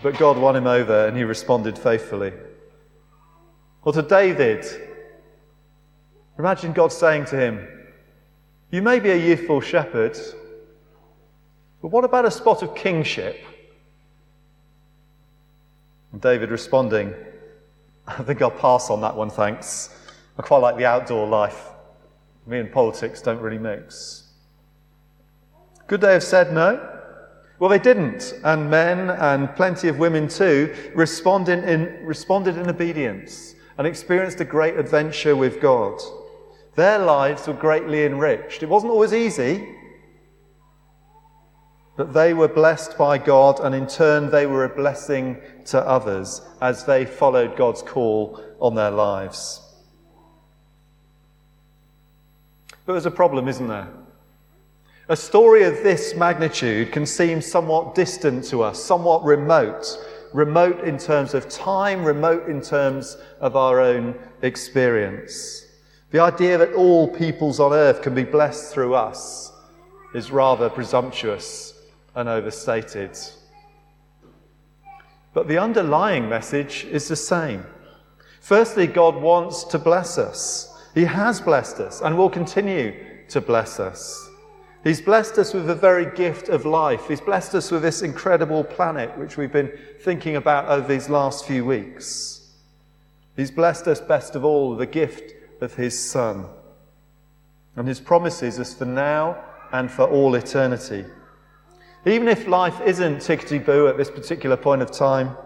But 0.04 0.16
God 0.18 0.38
won 0.38 0.54
him 0.54 0.68
over 0.68 1.08
and 1.08 1.16
he 1.16 1.24
responded 1.24 1.76
faithfully. 1.76 2.32
Or 3.82 3.92
to 3.92 4.02
David, 4.02 4.64
imagine 6.38 6.72
God 6.72 6.92
saying 6.92 7.24
to 7.24 7.36
him, 7.36 7.66
You 8.70 8.82
may 8.82 9.00
be 9.00 9.10
a 9.10 9.16
youthful 9.16 9.60
shepherd, 9.60 10.16
but 11.80 11.88
what 11.88 12.04
about 12.04 12.24
a 12.24 12.30
spot 12.30 12.62
of 12.62 12.76
kingship? 12.76 13.40
And 16.12 16.20
David 16.20 16.50
responding, 16.50 17.14
I 18.06 18.22
think 18.22 18.42
I'll 18.42 18.50
pass 18.50 18.90
on 18.90 19.00
that 19.00 19.16
one, 19.16 19.30
thanks. 19.30 19.96
I 20.38 20.42
quite 20.42 20.58
like 20.58 20.76
the 20.76 20.86
outdoor 20.86 21.26
life. 21.26 21.70
Me 22.46 22.58
and 22.58 22.70
politics 22.70 23.22
don't 23.22 23.40
really 23.40 23.58
mix. 23.58 24.24
Could 25.86 26.00
they 26.00 26.12
have 26.12 26.22
said 26.22 26.52
no? 26.52 26.88
Well, 27.58 27.70
they 27.70 27.78
didn't, 27.78 28.34
and 28.42 28.68
men 28.68 29.10
and 29.10 29.54
plenty 29.54 29.88
of 29.88 29.98
women 29.98 30.26
too 30.26 30.74
responded 30.94 31.64
in, 31.64 32.04
responded 32.04 32.56
in 32.58 32.68
obedience 32.68 33.54
and 33.78 33.86
experienced 33.86 34.40
a 34.40 34.44
great 34.44 34.76
adventure 34.76 35.36
with 35.36 35.60
God. 35.60 36.00
Their 36.74 36.98
lives 36.98 37.46
were 37.46 37.54
greatly 37.54 38.04
enriched. 38.04 38.62
It 38.62 38.68
wasn't 38.68 38.92
always 38.92 39.12
easy, 39.12 39.76
but 41.96 42.14
they 42.14 42.32
were 42.32 42.48
blessed 42.48 42.96
by 42.96 43.18
God, 43.18 43.60
and 43.60 43.74
in 43.74 43.86
turn, 43.86 44.30
they 44.30 44.46
were 44.46 44.64
a 44.64 44.68
blessing 44.68 45.36
to 45.66 45.80
others 45.80 46.40
as 46.60 46.84
they 46.84 47.04
followed 47.04 47.56
God's 47.56 47.82
call 47.82 48.42
on 48.60 48.74
their 48.74 48.90
lives. 48.90 49.60
But 52.86 52.94
there's 52.94 53.06
a 53.06 53.10
problem, 53.10 53.46
isn't 53.46 53.68
there? 53.68 53.88
A 55.08 55.16
story 55.16 55.64
of 55.64 55.82
this 55.82 56.14
magnitude 56.14 56.92
can 56.92 57.04
seem 57.04 57.42
somewhat 57.42 57.94
distant 57.94 58.44
to 58.46 58.62
us, 58.62 58.82
somewhat 58.82 59.22
remote. 59.24 59.98
Remote 60.32 60.84
in 60.84 60.96
terms 60.96 61.34
of 61.34 61.50
time, 61.50 62.02
remote 62.04 62.48
in 62.48 62.62
terms 62.62 63.18
of 63.40 63.54
our 63.54 63.80
own 63.80 64.18
experience. 64.40 65.66
The 66.10 66.20
idea 66.20 66.56
that 66.56 66.72
all 66.72 67.06
peoples 67.06 67.60
on 67.60 67.74
earth 67.74 68.00
can 68.00 68.14
be 68.14 68.24
blessed 68.24 68.72
through 68.72 68.94
us 68.94 69.52
is 70.14 70.30
rather 70.30 70.70
presumptuous 70.70 71.71
and 72.14 72.28
overstated. 72.28 73.18
But 75.34 75.48
the 75.48 75.58
underlying 75.58 76.28
message 76.28 76.84
is 76.90 77.08
the 77.08 77.16
same. 77.16 77.64
Firstly, 78.40 78.86
God 78.86 79.16
wants 79.16 79.64
to 79.64 79.78
bless 79.78 80.18
us. 80.18 80.68
He 80.94 81.04
has 81.04 81.40
blessed 81.40 81.80
us 81.80 82.00
and 82.02 82.18
will 82.18 82.28
continue 82.28 82.94
to 83.28 83.40
bless 83.40 83.80
us. 83.80 84.28
He's 84.84 85.00
blessed 85.00 85.38
us 85.38 85.54
with 85.54 85.66
the 85.66 85.74
very 85.74 86.14
gift 86.16 86.48
of 86.48 86.66
life. 86.66 87.06
He's 87.06 87.20
blessed 87.20 87.54
us 87.54 87.70
with 87.70 87.82
this 87.82 88.02
incredible 88.02 88.64
planet, 88.64 89.16
which 89.16 89.36
we've 89.36 89.52
been 89.52 89.72
thinking 90.00 90.36
about 90.36 90.68
over 90.68 90.88
these 90.88 91.08
last 91.08 91.46
few 91.46 91.64
weeks. 91.64 92.50
He's 93.36 93.50
blessed 93.50 93.86
us 93.86 94.00
best 94.00 94.34
of 94.34 94.44
all 94.44 94.70
with 94.70 94.80
the 94.80 94.86
gift 94.86 95.34
of 95.62 95.74
His 95.74 95.98
Son. 95.98 96.46
And 97.76 97.86
His 97.86 98.00
promises 98.00 98.58
is 98.58 98.74
for 98.74 98.84
now 98.84 99.42
and 99.72 99.90
for 99.90 100.04
all 100.04 100.34
eternity. 100.34 101.04
Even 102.04 102.26
if 102.26 102.48
life 102.48 102.80
isn't 102.80 103.18
tickety 103.18 103.64
boo 103.64 103.86
at 103.86 103.96
this 103.96 104.10
particular 104.10 104.56
point 104.56 104.82
of 104.82 104.90
time, 104.90 105.36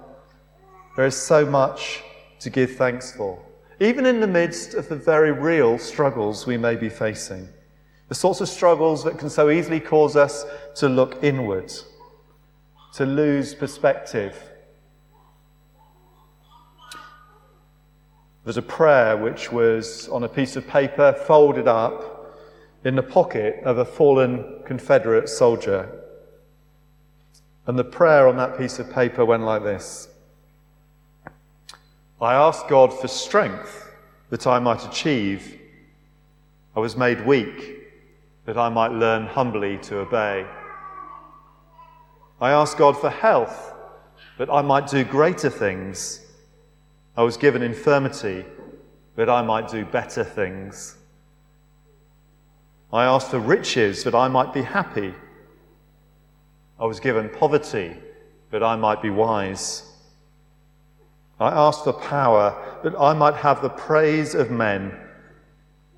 there 0.96 1.04
is 1.04 1.14
so 1.14 1.44
much 1.44 2.02
to 2.40 2.48
give 2.48 2.76
thanks 2.76 3.12
for, 3.12 3.38
even 3.78 4.06
in 4.06 4.20
the 4.20 4.26
midst 4.26 4.72
of 4.72 4.88
the 4.88 4.96
very 4.96 5.32
real 5.32 5.76
struggles 5.76 6.46
we 6.46 6.56
may 6.56 6.74
be 6.74 6.88
facing. 6.88 7.46
The 8.08 8.14
sorts 8.14 8.40
of 8.40 8.48
struggles 8.48 9.04
that 9.04 9.18
can 9.18 9.28
so 9.28 9.50
easily 9.50 9.80
cause 9.80 10.16
us 10.16 10.46
to 10.76 10.88
look 10.88 11.22
inward, 11.22 11.70
to 12.94 13.04
lose 13.04 13.54
perspective. 13.54 14.34
There's 18.44 18.56
a 18.56 18.62
prayer 18.62 19.14
which 19.18 19.52
was 19.52 20.08
on 20.08 20.22
a 20.22 20.28
piece 20.28 20.56
of 20.56 20.66
paper 20.66 21.12
folded 21.26 21.68
up 21.68 22.34
in 22.84 22.94
the 22.94 23.02
pocket 23.02 23.60
of 23.64 23.76
a 23.76 23.84
fallen 23.84 24.62
Confederate 24.64 25.28
soldier. 25.28 26.04
And 27.66 27.78
the 27.78 27.84
prayer 27.84 28.28
on 28.28 28.36
that 28.36 28.56
piece 28.56 28.78
of 28.78 28.92
paper 28.92 29.24
went 29.24 29.42
like 29.42 29.62
this 29.62 30.08
I 32.20 32.34
ask 32.34 32.66
God 32.68 32.98
for 32.98 33.08
strength 33.08 33.90
that 34.30 34.46
I 34.46 34.58
might 34.58 34.84
achieve. 34.84 35.60
I 36.74 36.80
was 36.80 36.96
made 36.96 37.26
weak 37.26 37.76
that 38.44 38.56
I 38.56 38.68
might 38.68 38.92
learn 38.92 39.26
humbly 39.26 39.78
to 39.78 39.98
obey. 39.98 40.46
I 42.40 42.50
ask 42.50 42.76
God 42.76 42.98
for 42.98 43.10
health, 43.10 43.74
that 44.38 44.50
I 44.50 44.62
might 44.62 44.86
do 44.86 45.04
greater 45.04 45.50
things. 45.50 46.20
I 47.16 47.22
was 47.22 47.36
given 47.36 47.62
infirmity, 47.62 48.44
that 49.16 49.30
I 49.30 49.42
might 49.42 49.68
do 49.68 49.84
better 49.84 50.22
things. 50.22 50.96
I 52.92 53.04
ask 53.04 53.30
for 53.30 53.40
riches, 53.40 54.04
that 54.04 54.14
I 54.14 54.28
might 54.28 54.52
be 54.52 54.62
happy. 54.62 55.14
I 56.78 56.84
was 56.84 57.00
given 57.00 57.30
poverty, 57.30 57.96
that 58.50 58.62
I 58.62 58.76
might 58.76 59.02
be 59.02 59.10
wise. 59.10 59.82
I 61.40 61.48
asked 61.48 61.84
for 61.84 61.92
power, 61.92 62.80
that 62.82 62.94
I 62.98 63.12
might 63.12 63.34
have 63.34 63.62
the 63.62 63.70
praise 63.70 64.34
of 64.34 64.50
men. 64.50 64.96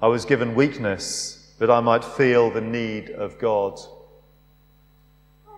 I 0.00 0.06
was 0.06 0.24
given 0.24 0.54
weakness, 0.54 1.54
that 1.58 1.70
I 1.70 1.80
might 1.80 2.04
feel 2.04 2.50
the 2.50 2.60
need 2.60 3.10
of 3.10 3.38
God. 3.38 3.78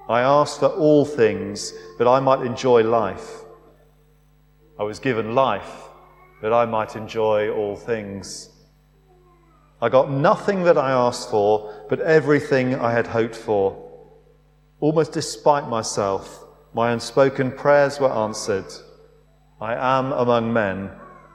I 0.08 0.22
asked 0.22 0.60
for 0.60 0.68
all 0.68 1.04
things 1.04 1.72
that 1.98 2.08
I 2.08 2.20
might 2.20 2.44
enjoy 2.44 2.82
life. 2.82 3.42
I 4.78 4.82
was 4.82 4.98
given 4.98 5.34
life 5.34 5.88
that 6.40 6.52
I 6.52 6.64
might 6.64 6.96
enjoy 6.96 7.50
all 7.50 7.76
things. 7.76 8.48
I 9.82 9.88
got 9.88 10.10
nothing 10.10 10.64
that 10.64 10.78
I 10.78 10.90
asked 10.90 11.30
for, 11.30 11.86
but 11.88 12.00
everything 12.00 12.74
I 12.74 12.92
had 12.92 13.06
hoped 13.06 13.36
for. 13.36 13.89
Almost 14.80 15.12
despite 15.12 15.68
myself, 15.68 16.44
my 16.72 16.92
unspoken 16.92 17.52
prayers 17.52 18.00
were 18.00 18.10
answered. 18.10 18.66
I 19.60 19.74
am 19.74 20.12
among 20.12 20.52
men 20.52 20.90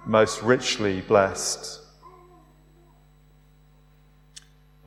most 0.06 0.42
richly 0.42 1.02
blessed. 1.02 1.82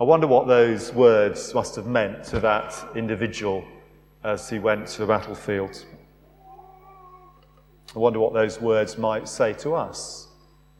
I 0.00 0.04
wonder 0.04 0.26
what 0.26 0.46
those 0.46 0.92
words 0.92 1.54
must 1.54 1.76
have 1.76 1.86
meant 1.86 2.24
to 2.24 2.40
that 2.40 2.74
individual 2.94 3.64
as 4.24 4.48
he 4.48 4.58
went 4.58 4.86
to 4.88 4.98
the 4.98 5.06
battlefield. 5.06 5.84
I 7.94 7.98
wonder 7.98 8.20
what 8.20 8.32
those 8.32 8.60
words 8.60 8.98
might 8.98 9.28
say 9.28 9.52
to 9.54 9.74
us 9.74 10.28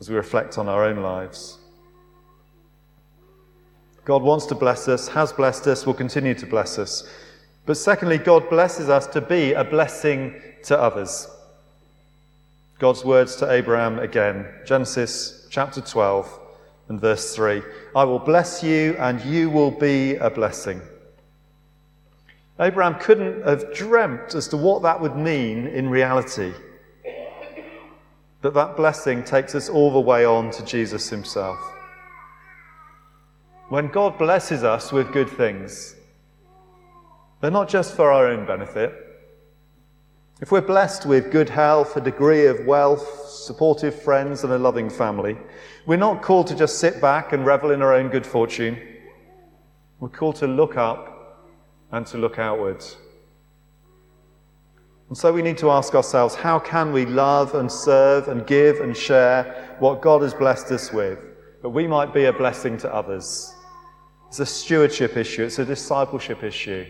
as 0.01 0.09
we 0.09 0.17
reflect 0.17 0.59
on 0.59 0.69
our 0.69 0.85
own 0.85 1.03
lives. 1.03 1.59
God 4.05 4.23
wants 4.23 4.47
to 4.47 4.55
bless 4.55 4.89
us, 4.89 5.09
has 5.09 5.33
blessed 5.33 5.67
us, 5.67 5.85
will 5.85 5.95
continue 5.95 6.35
to 6.35 6.47
bless 6.47 6.79
us. 6.79 7.09
But 7.69 7.77
secondly, 7.77 8.17
God 8.17 8.49
blesses 8.49 8.89
us 8.89 9.07
to 9.09 9.21
be 9.21 9.53
a 9.53 9.63
blessing 9.63 10.41
to 10.63 10.81
others. 10.81 11.29
God's 12.79 13.05
words 13.05 13.37
to 13.37 13.53
Abraham 13.53 13.99
again, 13.99 14.47
Genesis 14.65 15.47
chapter 15.51 15.83
12 15.83 16.41
and 16.89 16.99
verse 16.99 17.37
3 17.37 17.61
I 17.95 18.05
will 18.05 18.21
bless 18.21 18.63
you, 18.63 18.97
and 18.99 19.23
you 19.23 19.51
will 19.51 19.71
be 19.71 20.15
a 20.15 20.31
blessing. 20.31 20.81
Abraham 22.59 22.95
couldn't 22.95 23.47
have 23.47 23.75
dreamt 23.75 24.35
as 24.35 24.49
to 24.49 24.57
what 24.57 24.81
that 24.85 24.99
would 24.99 25.17
mean 25.17 25.67
in 25.67 25.91
reality. 25.91 26.55
But 28.41 28.55
that 28.55 28.79
blessing 28.79 29.23
takes 29.25 29.55
us 29.55 29.69
all 29.69 29.93
the 29.93 30.01
way 30.01 30.25
on 30.25 30.53
to 30.53 30.65
Jesus 30.65 31.11
himself. 31.11 31.59
When 33.69 33.89
God 33.89 34.17
blesses 34.17 34.65
us 34.65 34.91
with 34.91 35.13
good 35.13 35.29
things, 35.29 35.97
they're 37.41 37.51
not 37.51 37.69
just 37.69 37.95
for 37.95 38.11
our 38.13 38.27
own 38.27 38.47
benefit. 38.47 38.93
If 40.41 40.53
we're 40.53 40.61
blessed 40.61 41.05
with 41.05 41.33
good 41.33 41.49
health, 41.49 41.97
a 41.97 42.01
degree 42.01 42.47
of 42.47 42.65
wealth, 42.65 43.29
supportive 43.29 44.01
friends, 44.03 44.45
and 44.45 44.53
a 44.53 44.59
loving 44.59 44.89
family, 44.89 45.37
we're 45.87 45.97
not 45.97 46.23
called 46.23 46.47
to 46.49 46.55
just 46.55 46.79
sit 46.79 47.01
back 47.01 47.33
and 47.33 47.45
revel 47.45 47.73
in 47.73 47.83
our 47.83 47.93
own 47.93 48.09
good 48.09 48.25
fortune. 48.27 48.79
We're 49.99 50.09
called 50.09 50.37
to 50.37 50.47
look 50.47 50.77
up 50.77 51.49
and 51.91 52.07
to 52.07 52.19
look 52.19 52.39
outwards. 52.39 52.97
And 55.09 55.17
so 55.17 55.33
we 55.33 55.43
need 55.43 55.59
to 55.59 55.71
ask 55.71 55.95
ourselves 55.95 56.35
how 56.35 56.59
can 56.59 56.93
we 56.93 57.07
love 57.07 57.55
and 57.55 57.71
serve 57.73 58.29
and 58.29 58.47
give 58.47 58.81
and 58.81 58.97
share 58.97 59.77
what 59.79 60.03
God 60.03 60.23
has 60.23 60.35
blessed 60.35 60.71
us 60.71 60.93
with, 60.93 61.19
that 61.63 61.69
we 61.71 61.87
might 61.87 62.13
be 62.13 62.27
a 62.27 62.33
blessing 62.33 62.77
to 62.79 62.95
others? 62.95 63.53
It's 64.29 64.39
a 64.39 64.47
stewardship 64.47 65.17
issue, 65.17 65.45
it's 65.45 65.59
a 65.59 65.65
discipleship 65.65 66.45
issue. 66.45 66.87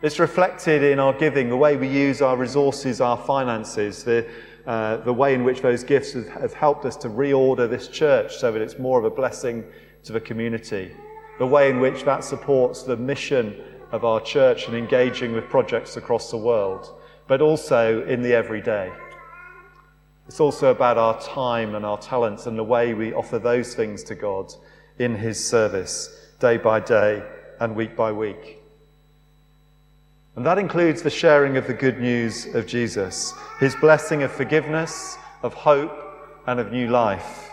It's 0.00 0.20
reflected 0.20 0.84
in 0.84 1.00
our 1.00 1.12
giving, 1.12 1.48
the 1.48 1.56
way 1.56 1.76
we 1.76 1.88
use 1.88 2.22
our 2.22 2.36
resources, 2.36 3.00
our 3.00 3.16
finances, 3.16 4.04
the, 4.04 4.28
uh, 4.64 4.98
the 4.98 5.12
way 5.12 5.34
in 5.34 5.42
which 5.42 5.60
those 5.60 5.82
gifts 5.82 6.12
have, 6.12 6.28
have 6.28 6.52
helped 6.52 6.84
us 6.84 6.94
to 6.98 7.08
reorder 7.08 7.68
this 7.68 7.88
church 7.88 8.36
so 8.36 8.52
that 8.52 8.62
it's 8.62 8.78
more 8.78 9.00
of 9.00 9.04
a 9.04 9.10
blessing 9.10 9.64
to 10.04 10.12
the 10.12 10.20
community. 10.20 10.92
the 11.38 11.46
way 11.46 11.70
in 11.70 11.80
which 11.80 12.04
that 12.04 12.24
supports 12.24 12.82
the 12.82 12.96
mission 12.96 13.60
of 13.92 14.04
our 14.04 14.20
church 14.20 14.66
and 14.66 14.76
engaging 14.76 15.32
with 15.32 15.48
projects 15.48 15.96
across 15.96 16.30
the 16.30 16.36
world, 16.36 17.00
but 17.26 17.40
also 17.40 18.04
in 18.06 18.22
the 18.22 18.34
everyday. 18.34 18.92
It's 20.26 20.40
also 20.40 20.70
about 20.70 20.98
our 20.98 21.20
time 21.20 21.74
and 21.74 21.86
our 21.86 21.98
talents 21.98 22.46
and 22.46 22.58
the 22.58 22.64
way 22.64 22.92
we 22.92 23.14
offer 23.14 23.38
those 23.38 23.74
things 23.74 24.02
to 24.04 24.14
God 24.14 24.52
in 24.98 25.14
His 25.14 25.44
service, 25.44 26.28
day 26.38 26.56
by 26.56 26.80
day 26.80 27.22
and 27.60 27.74
week 27.74 27.96
by 27.96 28.12
week. 28.12 28.57
And 30.38 30.46
that 30.46 30.56
includes 30.56 31.02
the 31.02 31.10
sharing 31.10 31.56
of 31.56 31.66
the 31.66 31.74
good 31.74 31.98
news 31.98 32.46
of 32.54 32.64
Jesus, 32.64 33.34
His 33.58 33.74
blessing 33.74 34.22
of 34.22 34.30
forgiveness, 34.30 35.18
of 35.42 35.52
hope, 35.52 35.90
and 36.46 36.60
of 36.60 36.70
new 36.70 36.86
life. 36.86 37.50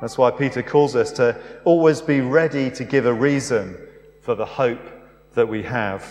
That's 0.00 0.16
why 0.16 0.30
Peter 0.30 0.62
calls 0.62 0.96
us 0.96 1.12
to 1.12 1.38
always 1.66 2.00
be 2.00 2.22
ready 2.22 2.70
to 2.70 2.84
give 2.84 3.04
a 3.04 3.12
reason 3.12 3.76
for 4.22 4.34
the 4.34 4.46
hope 4.46 4.80
that 5.34 5.46
we 5.46 5.62
have. 5.62 6.08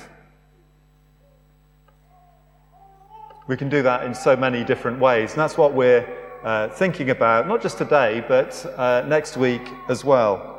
We 3.47 3.57
can 3.57 3.67
do 3.67 3.81
that 3.81 4.05
in 4.05 4.13
so 4.13 4.35
many 4.35 4.63
different 4.63 4.99
ways, 4.99 5.31
and 5.31 5.39
that's 5.39 5.57
what 5.57 5.73
we're 5.73 6.07
uh, 6.43 6.67
thinking 6.67 7.09
about, 7.09 7.47
not 7.47 7.63
just 7.63 7.79
today, 7.79 8.23
but 8.27 8.63
uh, 8.77 9.03
next 9.07 9.37
week 9.37 9.67
as 9.87 10.05
well. 10.05 10.58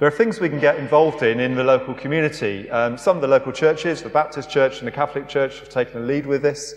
There 0.00 0.08
are 0.08 0.10
things 0.10 0.40
we 0.40 0.48
can 0.48 0.60
get 0.60 0.78
involved 0.78 1.22
in 1.22 1.40
in 1.40 1.54
the 1.54 1.62
local 1.62 1.92
community. 1.92 2.70
Um, 2.70 2.96
some 2.96 3.18
of 3.18 3.20
the 3.20 3.28
local 3.28 3.52
churches, 3.52 4.02
the 4.02 4.08
Baptist 4.08 4.48
Church 4.48 4.78
and 4.78 4.86
the 4.86 4.92
Catholic 4.92 5.28
Church, 5.28 5.60
have 5.60 5.68
taken 5.68 6.00
the 6.00 6.06
lead 6.06 6.24
with 6.24 6.40
this, 6.40 6.74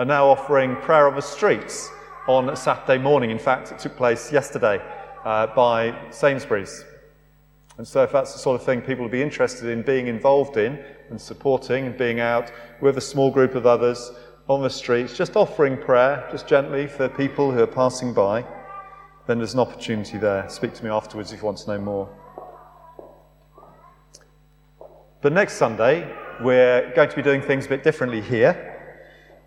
are 0.00 0.04
now 0.04 0.26
offering 0.26 0.74
prayer 0.78 1.06
on 1.06 1.14
the 1.14 1.22
streets 1.22 1.88
on 2.26 2.48
a 2.48 2.56
Saturday 2.56 3.00
morning. 3.00 3.30
In 3.30 3.38
fact, 3.38 3.70
it 3.70 3.78
took 3.78 3.96
place 3.96 4.32
yesterday 4.32 4.82
uh, 5.24 5.46
by 5.54 5.96
Sainsbury's. 6.10 6.84
And 7.78 7.86
so, 7.86 8.02
if 8.02 8.10
that's 8.10 8.32
the 8.32 8.40
sort 8.40 8.60
of 8.60 8.66
thing 8.66 8.80
people 8.80 9.04
would 9.04 9.12
be 9.12 9.22
interested 9.22 9.68
in 9.68 9.82
being 9.82 10.08
involved 10.08 10.56
in 10.56 10.84
and 11.10 11.20
supporting 11.20 11.86
and 11.86 11.96
being 11.96 12.18
out 12.18 12.50
with 12.80 12.98
a 12.98 13.00
small 13.00 13.30
group 13.30 13.54
of 13.54 13.66
others 13.66 14.10
on 14.48 14.62
the 14.62 14.68
streets, 14.68 15.16
just 15.16 15.36
offering 15.36 15.76
prayer, 15.76 16.26
just 16.32 16.48
gently 16.48 16.88
for 16.88 17.08
people 17.08 17.52
who 17.52 17.60
are 17.60 17.68
passing 17.68 18.12
by, 18.12 18.44
then 19.28 19.38
there's 19.38 19.54
an 19.54 19.60
opportunity 19.60 20.18
there. 20.18 20.48
Speak 20.48 20.74
to 20.74 20.82
me 20.82 20.90
afterwards 20.90 21.30
if 21.30 21.38
you 21.38 21.46
want 21.46 21.58
to 21.58 21.70
know 21.70 21.78
more. 21.78 22.23
But 25.24 25.32
next 25.32 25.54
Sunday, 25.54 26.06
we're 26.42 26.92
going 26.94 27.08
to 27.08 27.16
be 27.16 27.22
doing 27.22 27.40
things 27.40 27.64
a 27.64 27.68
bit 27.70 27.82
differently 27.82 28.20
here. 28.20 28.78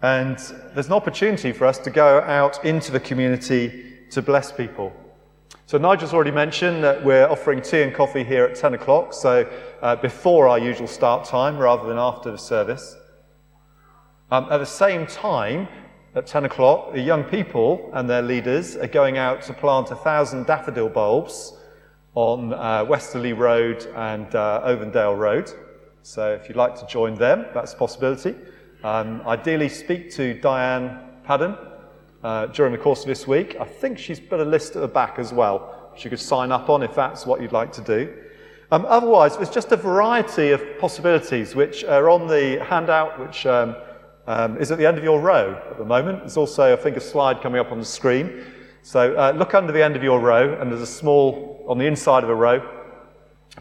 And 0.02 0.36
there's 0.74 0.88
an 0.88 0.94
opportunity 0.94 1.52
for 1.52 1.68
us 1.68 1.78
to 1.78 1.92
go 1.92 2.20
out 2.22 2.66
into 2.66 2.92
the 2.92 3.00
community 3.00 3.94
to 4.10 4.24
bless 4.24 4.52
people. 4.52 4.92
So, 5.68 5.78
Nigel's 5.78 6.16
already 6.16 6.32
mentioned 6.32 6.84
that 6.84 7.06
we're 7.06 7.28
offering 7.28 7.62
tea 7.62 7.84
and 7.84 7.94
coffee 7.94 8.24
here 8.24 8.46
at 8.46 8.56
10 8.56 8.74
o'clock, 8.74 9.14
so 9.14 9.48
uh, 9.84 9.96
before 9.98 10.48
our 10.48 10.58
usual 10.58 10.88
start 10.88 11.26
time 11.26 11.60
rather 11.60 11.88
than 11.88 12.00
after 12.00 12.32
the 12.32 12.40
service. 12.40 12.96
Um, 14.32 14.48
at 14.50 14.58
the 14.58 14.66
same 14.66 15.06
time, 15.06 15.68
at 16.16 16.26
10 16.26 16.46
o'clock, 16.46 16.94
the 16.94 17.02
young 17.02 17.24
people 17.24 17.92
and 17.94 18.10
their 18.10 18.24
leaders 18.24 18.76
are 18.78 18.88
going 18.88 19.20
out 19.20 19.44
to 19.44 19.54
plant 19.54 19.92
a 19.92 19.96
thousand 19.96 20.48
daffodil 20.48 20.90
bulbs 20.90 21.54
on 22.16 22.52
uh, 22.52 22.84
Westerly 22.84 23.34
Road 23.34 23.86
and 23.96 24.34
uh, 24.34 24.64
Ovendale 24.66 25.16
Road. 25.16 25.54
So, 26.10 26.32
if 26.32 26.48
you'd 26.48 26.56
like 26.56 26.74
to 26.80 26.88
join 26.88 27.16
them, 27.16 27.48
that's 27.54 27.74
a 27.74 27.76
possibility. 27.76 28.34
Um, 28.82 29.22
ideally, 29.28 29.68
speak 29.68 30.10
to 30.12 30.36
Diane 30.36 31.02
Padden 31.26 31.58
uh, 32.24 32.46
during 32.46 32.72
the 32.72 32.78
course 32.78 33.02
of 33.02 33.08
this 33.08 33.28
week. 33.28 33.58
I 33.60 33.66
think 33.66 34.00
she's 34.00 34.18
put 34.18 34.40
a 34.40 34.46
list 34.46 34.78
at 34.78 34.82
the 34.82 34.88
back 34.88 35.20
as 35.20 35.34
well, 35.34 35.90
which 35.92 36.06
you 36.06 36.10
could 36.10 36.22
sign 36.22 36.54
up 36.54 36.70
on 36.70 36.82
if 36.82 36.96
that's 36.96 37.26
what 37.26 37.42
you'd 37.42 37.52
like 37.52 37.74
to 37.74 37.82
do. 37.82 38.14
Um, 38.72 38.86
otherwise, 38.86 39.36
there's 39.36 39.50
just 39.50 39.74
a 39.74 39.76
variety 39.76 40.52
of 40.52 40.80
possibilities 40.80 41.56
which 41.56 41.84
are 41.84 42.10
on 42.10 42.26
the 42.26 42.64
handout, 42.64 43.20
which 43.20 43.46
um, 43.46 43.76
um, 44.28 44.58
is 44.60 44.72
at 44.72 44.78
the 44.78 44.86
end 44.86 44.98
of 44.98 45.04
your 45.04 45.20
row 45.20 45.62
at 45.70 45.78
the 45.78 45.84
moment. 45.84 46.20
There's 46.20 46.38
also, 46.38 46.72
I 46.72 46.78
think, 46.78 46.96
a 46.96 47.02
slide 47.02 47.42
coming 47.42 47.60
up 47.60 47.74
on 47.74 47.80
the 47.80 47.86
screen. 47.86 48.46
So 48.82 49.14
uh, 49.16 49.34
look 49.36 49.54
under 49.54 49.74
the 49.74 49.84
end 49.84 49.98
of 49.98 50.04
your 50.04 50.22
row, 50.22 50.58
and 50.58 50.72
there's 50.72 50.82
a 50.82 50.88
small 50.88 51.66
on 51.68 51.78
the 51.78 51.86
inside 51.86 52.24
of 52.24 52.30
a 52.30 52.36
row. 52.36 52.66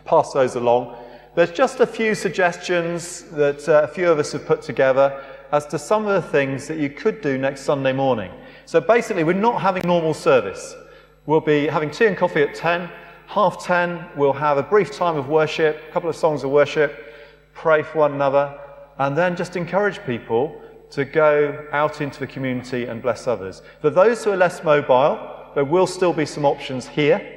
Pass 0.05 0.33
those 0.33 0.55
along. 0.55 0.97
There's 1.37 1.51
just 1.51 1.81
a 1.81 1.87
few 1.87 2.15
suggestions 2.15 3.25
that 3.33 3.69
uh, 3.69 3.83
a 3.83 3.89
few 3.89 4.11
of 4.11 4.19
us 4.19 4.33
have 4.33 4.47
put 4.47 4.63
together 4.63 5.23
as 5.53 5.67
to 5.67 5.79
some 5.79 6.07
of 6.07 6.23
the 6.23 6.27
things 6.31 6.67
that 6.67 6.79
you 6.79 6.89
could 6.89 7.21
do 7.21 7.37
next 7.37 7.61
Sunday 7.61 7.93
morning. 7.93 8.33
So 8.65 8.81
basically, 8.81 9.23
we're 9.23 9.35
not 9.35 9.61
having 9.61 9.83
normal 9.87 10.15
service. 10.15 10.75
We'll 11.27 11.43
be 11.43 11.67
having 11.67 11.91
tea 11.91 12.07
and 12.07 12.17
coffee 12.17 12.41
at 12.41 12.55
10. 12.55 12.89
Half 13.27 13.63
10, 13.63 14.13
we'll 14.17 14.33
have 14.33 14.57
a 14.57 14.63
brief 14.63 14.91
time 14.93 15.19
of 15.19 15.29
worship, 15.29 15.79
a 15.87 15.93
couple 15.93 16.09
of 16.09 16.17
songs 16.17 16.43
of 16.43 16.49
worship, 16.51 17.13
pray 17.53 17.83
for 17.83 17.99
one 17.99 18.15
another, 18.15 18.59
and 18.97 19.15
then 19.15 19.37
just 19.37 19.57
encourage 19.57 20.03
people 20.07 20.59
to 20.93 21.05
go 21.05 21.67
out 21.71 22.01
into 22.01 22.19
the 22.19 22.27
community 22.27 22.87
and 22.87 23.03
bless 23.03 23.27
others. 23.27 23.61
For 23.83 23.91
those 23.91 24.25
who 24.25 24.33
are 24.33 24.39
less 24.39 24.65
mobile, 24.65 25.51
there 25.55 25.67
will 25.67 25.87
still 25.87 26.15
be 26.15 26.25
some 26.25 26.47
options 26.47 26.89
here 26.89 27.36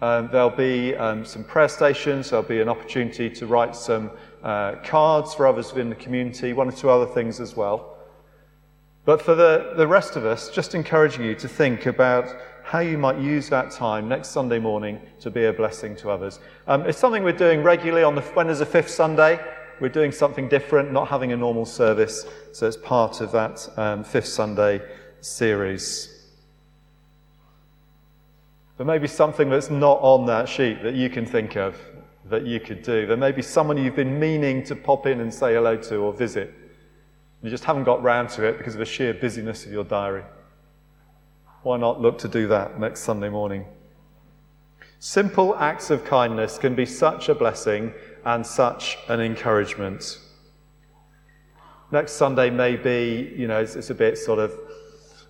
um, 0.00 0.28
there'll 0.30 0.50
be 0.50 0.94
um, 0.94 1.24
some 1.24 1.42
prayer 1.42 1.68
stations, 1.68 2.30
there'll 2.30 2.44
be 2.44 2.60
an 2.60 2.68
opportunity 2.68 3.30
to 3.30 3.46
write 3.46 3.74
some 3.74 4.10
uh, 4.42 4.76
cards 4.84 5.34
for 5.34 5.46
others 5.46 5.72
within 5.72 5.88
the 5.88 5.96
community, 5.96 6.52
one 6.52 6.68
or 6.68 6.72
two 6.72 6.90
other 6.90 7.06
things 7.06 7.40
as 7.40 7.56
well. 7.56 7.96
But 9.06 9.22
for 9.22 9.34
the, 9.34 9.74
the 9.76 9.86
rest 9.86 10.16
of 10.16 10.26
us, 10.26 10.50
just 10.50 10.74
encouraging 10.74 11.24
you 11.24 11.34
to 11.36 11.48
think 11.48 11.86
about 11.86 12.34
how 12.64 12.80
you 12.80 12.98
might 12.98 13.18
use 13.18 13.48
that 13.48 13.70
time 13.70 14.08
next 14.08 14.30
Sunday 14.30 14.58
morning 14.58 15.00
to 15.20 15.30
be 15.30 15.44
a 15.44 15.52
blessing 15.52 15.94
to 15.96 16.10
others. 16.10 16.40
Um, 16.66 16.82
it's 16.82 16.98
something 16.98 17.22
we're 17.22 17.32
doing 17.32 17.62
regularly 17.62 18.02
on 18.02 18.16
the 18.16 18.22
when 18.22 18.48
is 18.48 18.58
the 18.58 18.66
fifth 18.66 18.90
Sunday. 18.90 19.38
We're 19.80 19.88
doing 19.88 20.10
something 20.10 20.48
different, 20.48 20.90
not 20.90 21.06
having 21.06 21.32
a 21.32 21.36
normal 21.36 21.64
service. 21.64 22.26
So 22.52 22.66
it's 22.66 22.76
part 22.76 23.20
of 23.20 23.30
that 23.32 23.68
um, 23.76 24.02
fifth 24.02 24.26
Sunday 24.26 24.82
series. 25.20 26.15
There 28.76 28.86
may 28.86 28.98
be 28.98 29.08
something 29.08 29.48
that's 29.48 29.70
not 29.70 29.98
on 30.02 30.26
that 30.26 30.48
sheet 30.48 30.82
that 30.82 30.94
you 30.94 31.08
can 31.08 31.24
think 31.24 31.56
of 31.56 31.76
that 32.28 32.44
you 32.44 32.60
could 32.60 32.82
do. 32.82 33.06
There 33.06 33.16
may 33.16 33.32
be 33.32 33.42
someone 33.42 33.78
you've 33.78 33.96
been 33.96 34.18
meaning 34.18 34.64
to 34.64 34.76
pop 34.76 35.06
in 35.06 35.20
and 35.20 35.32
say 35.32 35.54
hello 35.54 35.76
to 35.76 35.96
or 35.96 36.12
visit. 36.12 36.52
You 37.42 37.50
just 37.50 37.64
haven't 37.64 37.84
got 37.84 38.02
round 38.02 38.28
to 38.30 38.44
it 38.44 38.58
because 38.58 38.74
of 38.74 38.80
the 38.80 38.84
sheer 38.84 39.14
busyness 39.14 39.64
of 39.64 39.72
your 39.72 39.84
diary. 39.84 40.24
Why 41.62 41.78
not 41.78 42.00
look 42.00 42.18
to 42.18 42.28
do 42.28 42.48
that 42.48 42.78
next 42.78 43.00
Sunday 43.00 43.28
morning? 43.28 43.64
Simple 44.98 45.54
acts 45.56 45.90
of 45.90 46.04
kindness 46.04 46.58
can 46.58 46.74
be 46.74 46.86
such 46.86 47.28
a 47.28 47.34
blessing 47.34 47.92
and 48.24 48.46
such 48.46 48.98
an 49.08 49.20
encouragement. 49.20 50.18
Next 51.92 52.12
Sunday 52.12 52.50
may 52.50 52.76
be, 52.76 53.32
you 53.36 53.46
know, 53.46 53.60
it's, 53.60 53.76
it's 53.76 53.90
a 53.90 53.94
bit 53.94 54.18
sort 54.18 54.38
of 54.38 54.52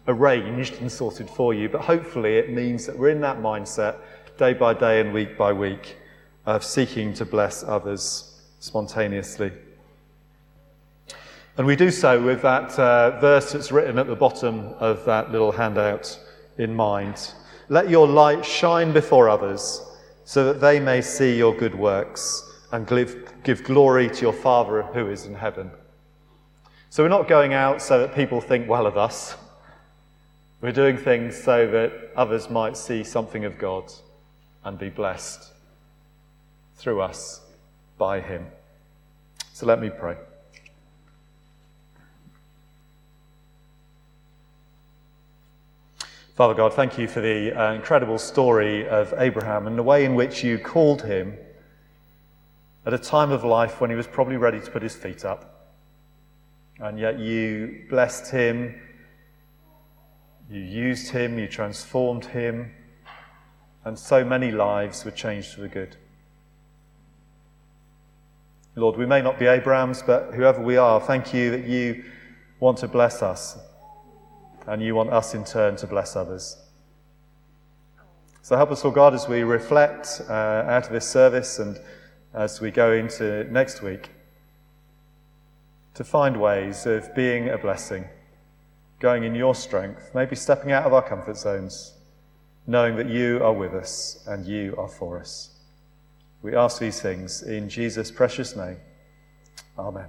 arranged 0.09 0.81
and 0.81 0.91
sorted 0.91 1.29
for 1.29 1.55
you, 1.55 1.69
but 1.69 1.81
hopefully 1.81 2.37
it 2.37 2.51
means 2.51 2.87
that 2.87 2.99
we're 2.99 3.11
in 3.11 3.21
that 3.21 3.39
mindset 3.39 3.97
day 4.39 4.53
by 4.53 4.75
day 4.75 5.01
and 5.01 5.13
week 5.13 5.37
by 5.37 5.53
week 5.53 5.97
of 6.45 6.63
seeking 6.63 7.13
to 7.15 7.25
bless 7.25 7.65
others 7.65 8.41
spontaneously. 8.61 9.51
And 11.59 11.67
we 11.67 11.75
do 11.75 11.91
so 11.91 12.23
with 12.23 12.43
that 12.43 12.79
uh, 12.79 13.19
verse 13.19 13.53
that's 13.53 13.73
written 13.73 13.99
at 13.99 14.07
the 14.07 14.15
bottom 14.15 14.75
of 14.79 15.05
that 15.07 15.33
little 15.33 15.53
handout 15.53 16.19
in 16.59 16.75
mind. 16.75 17.33
Let 17.69 17.89
your 17.89 18.07
light 18.07 18.45
shine 18.45 18.93
before 18.93 19.29
others 19.29 19.83
so 20.25 20.45
that 20.45 20.61
they 20.61 20.79
may 20.79 21.01
see 21.01 21.37
your 21.37 21.55
good 21.55 21.75
works 21.75 22.43
and 22.73 22.87
give, 22.87 23.33
give 23.43 23.65
glory 23.65 24.09
to 24.11 24.21
your 24.21 24.33
Father 24.33 24.83
who 24.83 25.09
is 25.09 25.25
in 25.25 25.35
heaven. 25.35 25.71
So 26.91 27.03
we're 27.03 27.09
not 27.09 27.29
going 27.29 27.55
out 27.55 27.81
so 27.81 27.99
that 28.01 28.15
people 28.15 28.41
think 28.41 28.69
well 28.69 28.87
of 28.87 28.97
us. 28.97 29.37
We're 30.61 30.73
doing 30.73 30.97
things 30.97 31.43
so 31.43 31.71
that 31.71 32.13
others 32.17 32.49
might 32.49 32.77
see 32.77 33.05
something 33.05 33.45
of 33.45 33.59
God 33.59 33.93
and 34.65 34.79
be 34.79 34.89
blessed 34.89 35.53
through 36.77 37.01
us 37.03 37.41
by 37.99 38.21
Him. 38.21 38.47
So 39.53 39.67
let 39.67 39.81
me 39.81 39.91
pray. 39.91 40.17
Father 46.37 46.53
God, 46.53 46.75
thank 46.75 46.99
you 46.99 47.09
for 47.09 47.23
the 47.23 47.59
uh, 47.59 47.73
incredible 47.73 48.19
story 48.19 48.87
of 48.87 49.15
Abraham 49.17 49.67
and 49.67 49.79
the 49.79 49.83
way 49.83 50.05
in 50.05 50.15
which 50.15 50.45
you 50.45 50.59
called 50.59 51.01
him 51.01 51.35
at 52.85 52.93
a 52.93 52.99
time 52.99 53.33
of 53.33 53.43
life 53.43 53.81
when 53.81 53.89
he 53.89 53.97
was 53.97 54.07
probably 54.07 54.37
ready 54.37 54.61
to 54.61 54.71
put 54.71 54.83
his 54.83 54.95
feet 54.95 55.25
up. 55.25 55.73
And 56.79 56.99
yet 56.99 57.19
you 57.19 57.87
blessed 57.89 58.31
him 58.31 58.79
you 60.51 60.61
used 60.61 61.11
him, 61.11 61.39
you 61.39 61.49
transformed 61.49 62.27
him, 62.27 62.73
and 63.85 63.99
so 63.99 64.25
many 64.25 64.51
lives 64.51 65.05
were 65.05 65.11
changed 65.11 65.55
for 65.55 65.63
the 65.63 65.69
good. 65.69 65.97
Lord, 68.75 68.97
we 68.97 69.07
may 69.07 69.23
not 69.23 69.39
be 69.39 69.47
Abrahams, 69.47 70.03
but 70.03 70.35
whoever 70.35 70.61
we 70.61 70.77
are, 70.77 71.01
thank 71.01 71.33
you 71.33 71.51
that 71.51 71.65
you 71.65 72.05
want 72.61 72.79
to 72.79 72.89
bless 72.89 73.23
us, 73.23 73.59
and 74.67 74.83
you 74.83 74.95
want 74.95 75.11
us 75.11 75.35
in 75.35 75.45
turn 75.45 75.77
to 75.77 75.87
bless 75.87 76.15
others. 76.15 76.59
So 78.43 78.57
help 78.57 78.71
us, 78.71 78.85
Lord 78.85 78.95
God, 78.95 79.15
as 79.15 79.27
we 79.27 79.43
reflect 79.43 80.21
uh, 80.29 80.33
out 80.33 80.87
of 80.87 80.93
this 80.93 81.09
service 81.09 81.59
and 81.59 81.81
as 82.33 82.61
we 82.61 82.71
go 82.71 82.93
into 82.93 83.43
next 83.51 83.83
week 83.83 84.11
to 85.95 86.05
find 86.05 86.41
ways 86.41 86.87
of 86.87 87.13
being 87.15 87.49
a 87.49 87.59
blessing, 87.59 88.05
going 88.99 89.25
in 89.25 89.35
your 89.35 89.55
strength, 89.55 90.11
maybe 90.15 90.37
stepping 90.37 90.73
out 90.73 90.85
of 90.85 90.93
our 90.93 91.07
comfort 91.07 91.37
zones, 91.37 91.95
knowing 92.67 92.97
that 92.97 93.09
you 93.09 93.43
are 93.43 93.53
with 93.53 93.75
us 93.75 94.25
and 94.27 94.47
you 94.47 94.75
are 94.79 94.89
for 94.89 95.19
us. 95.19 95.51
We 96.43 96.55
ask 96.55 96.79
these 96.79 97.01
things 97.01 97.43
in 97.43 97.69
Jesus' 97.69 98.11
precious 98.11 98.57
name. 98.57 98.79
Amen. 99.79 100.09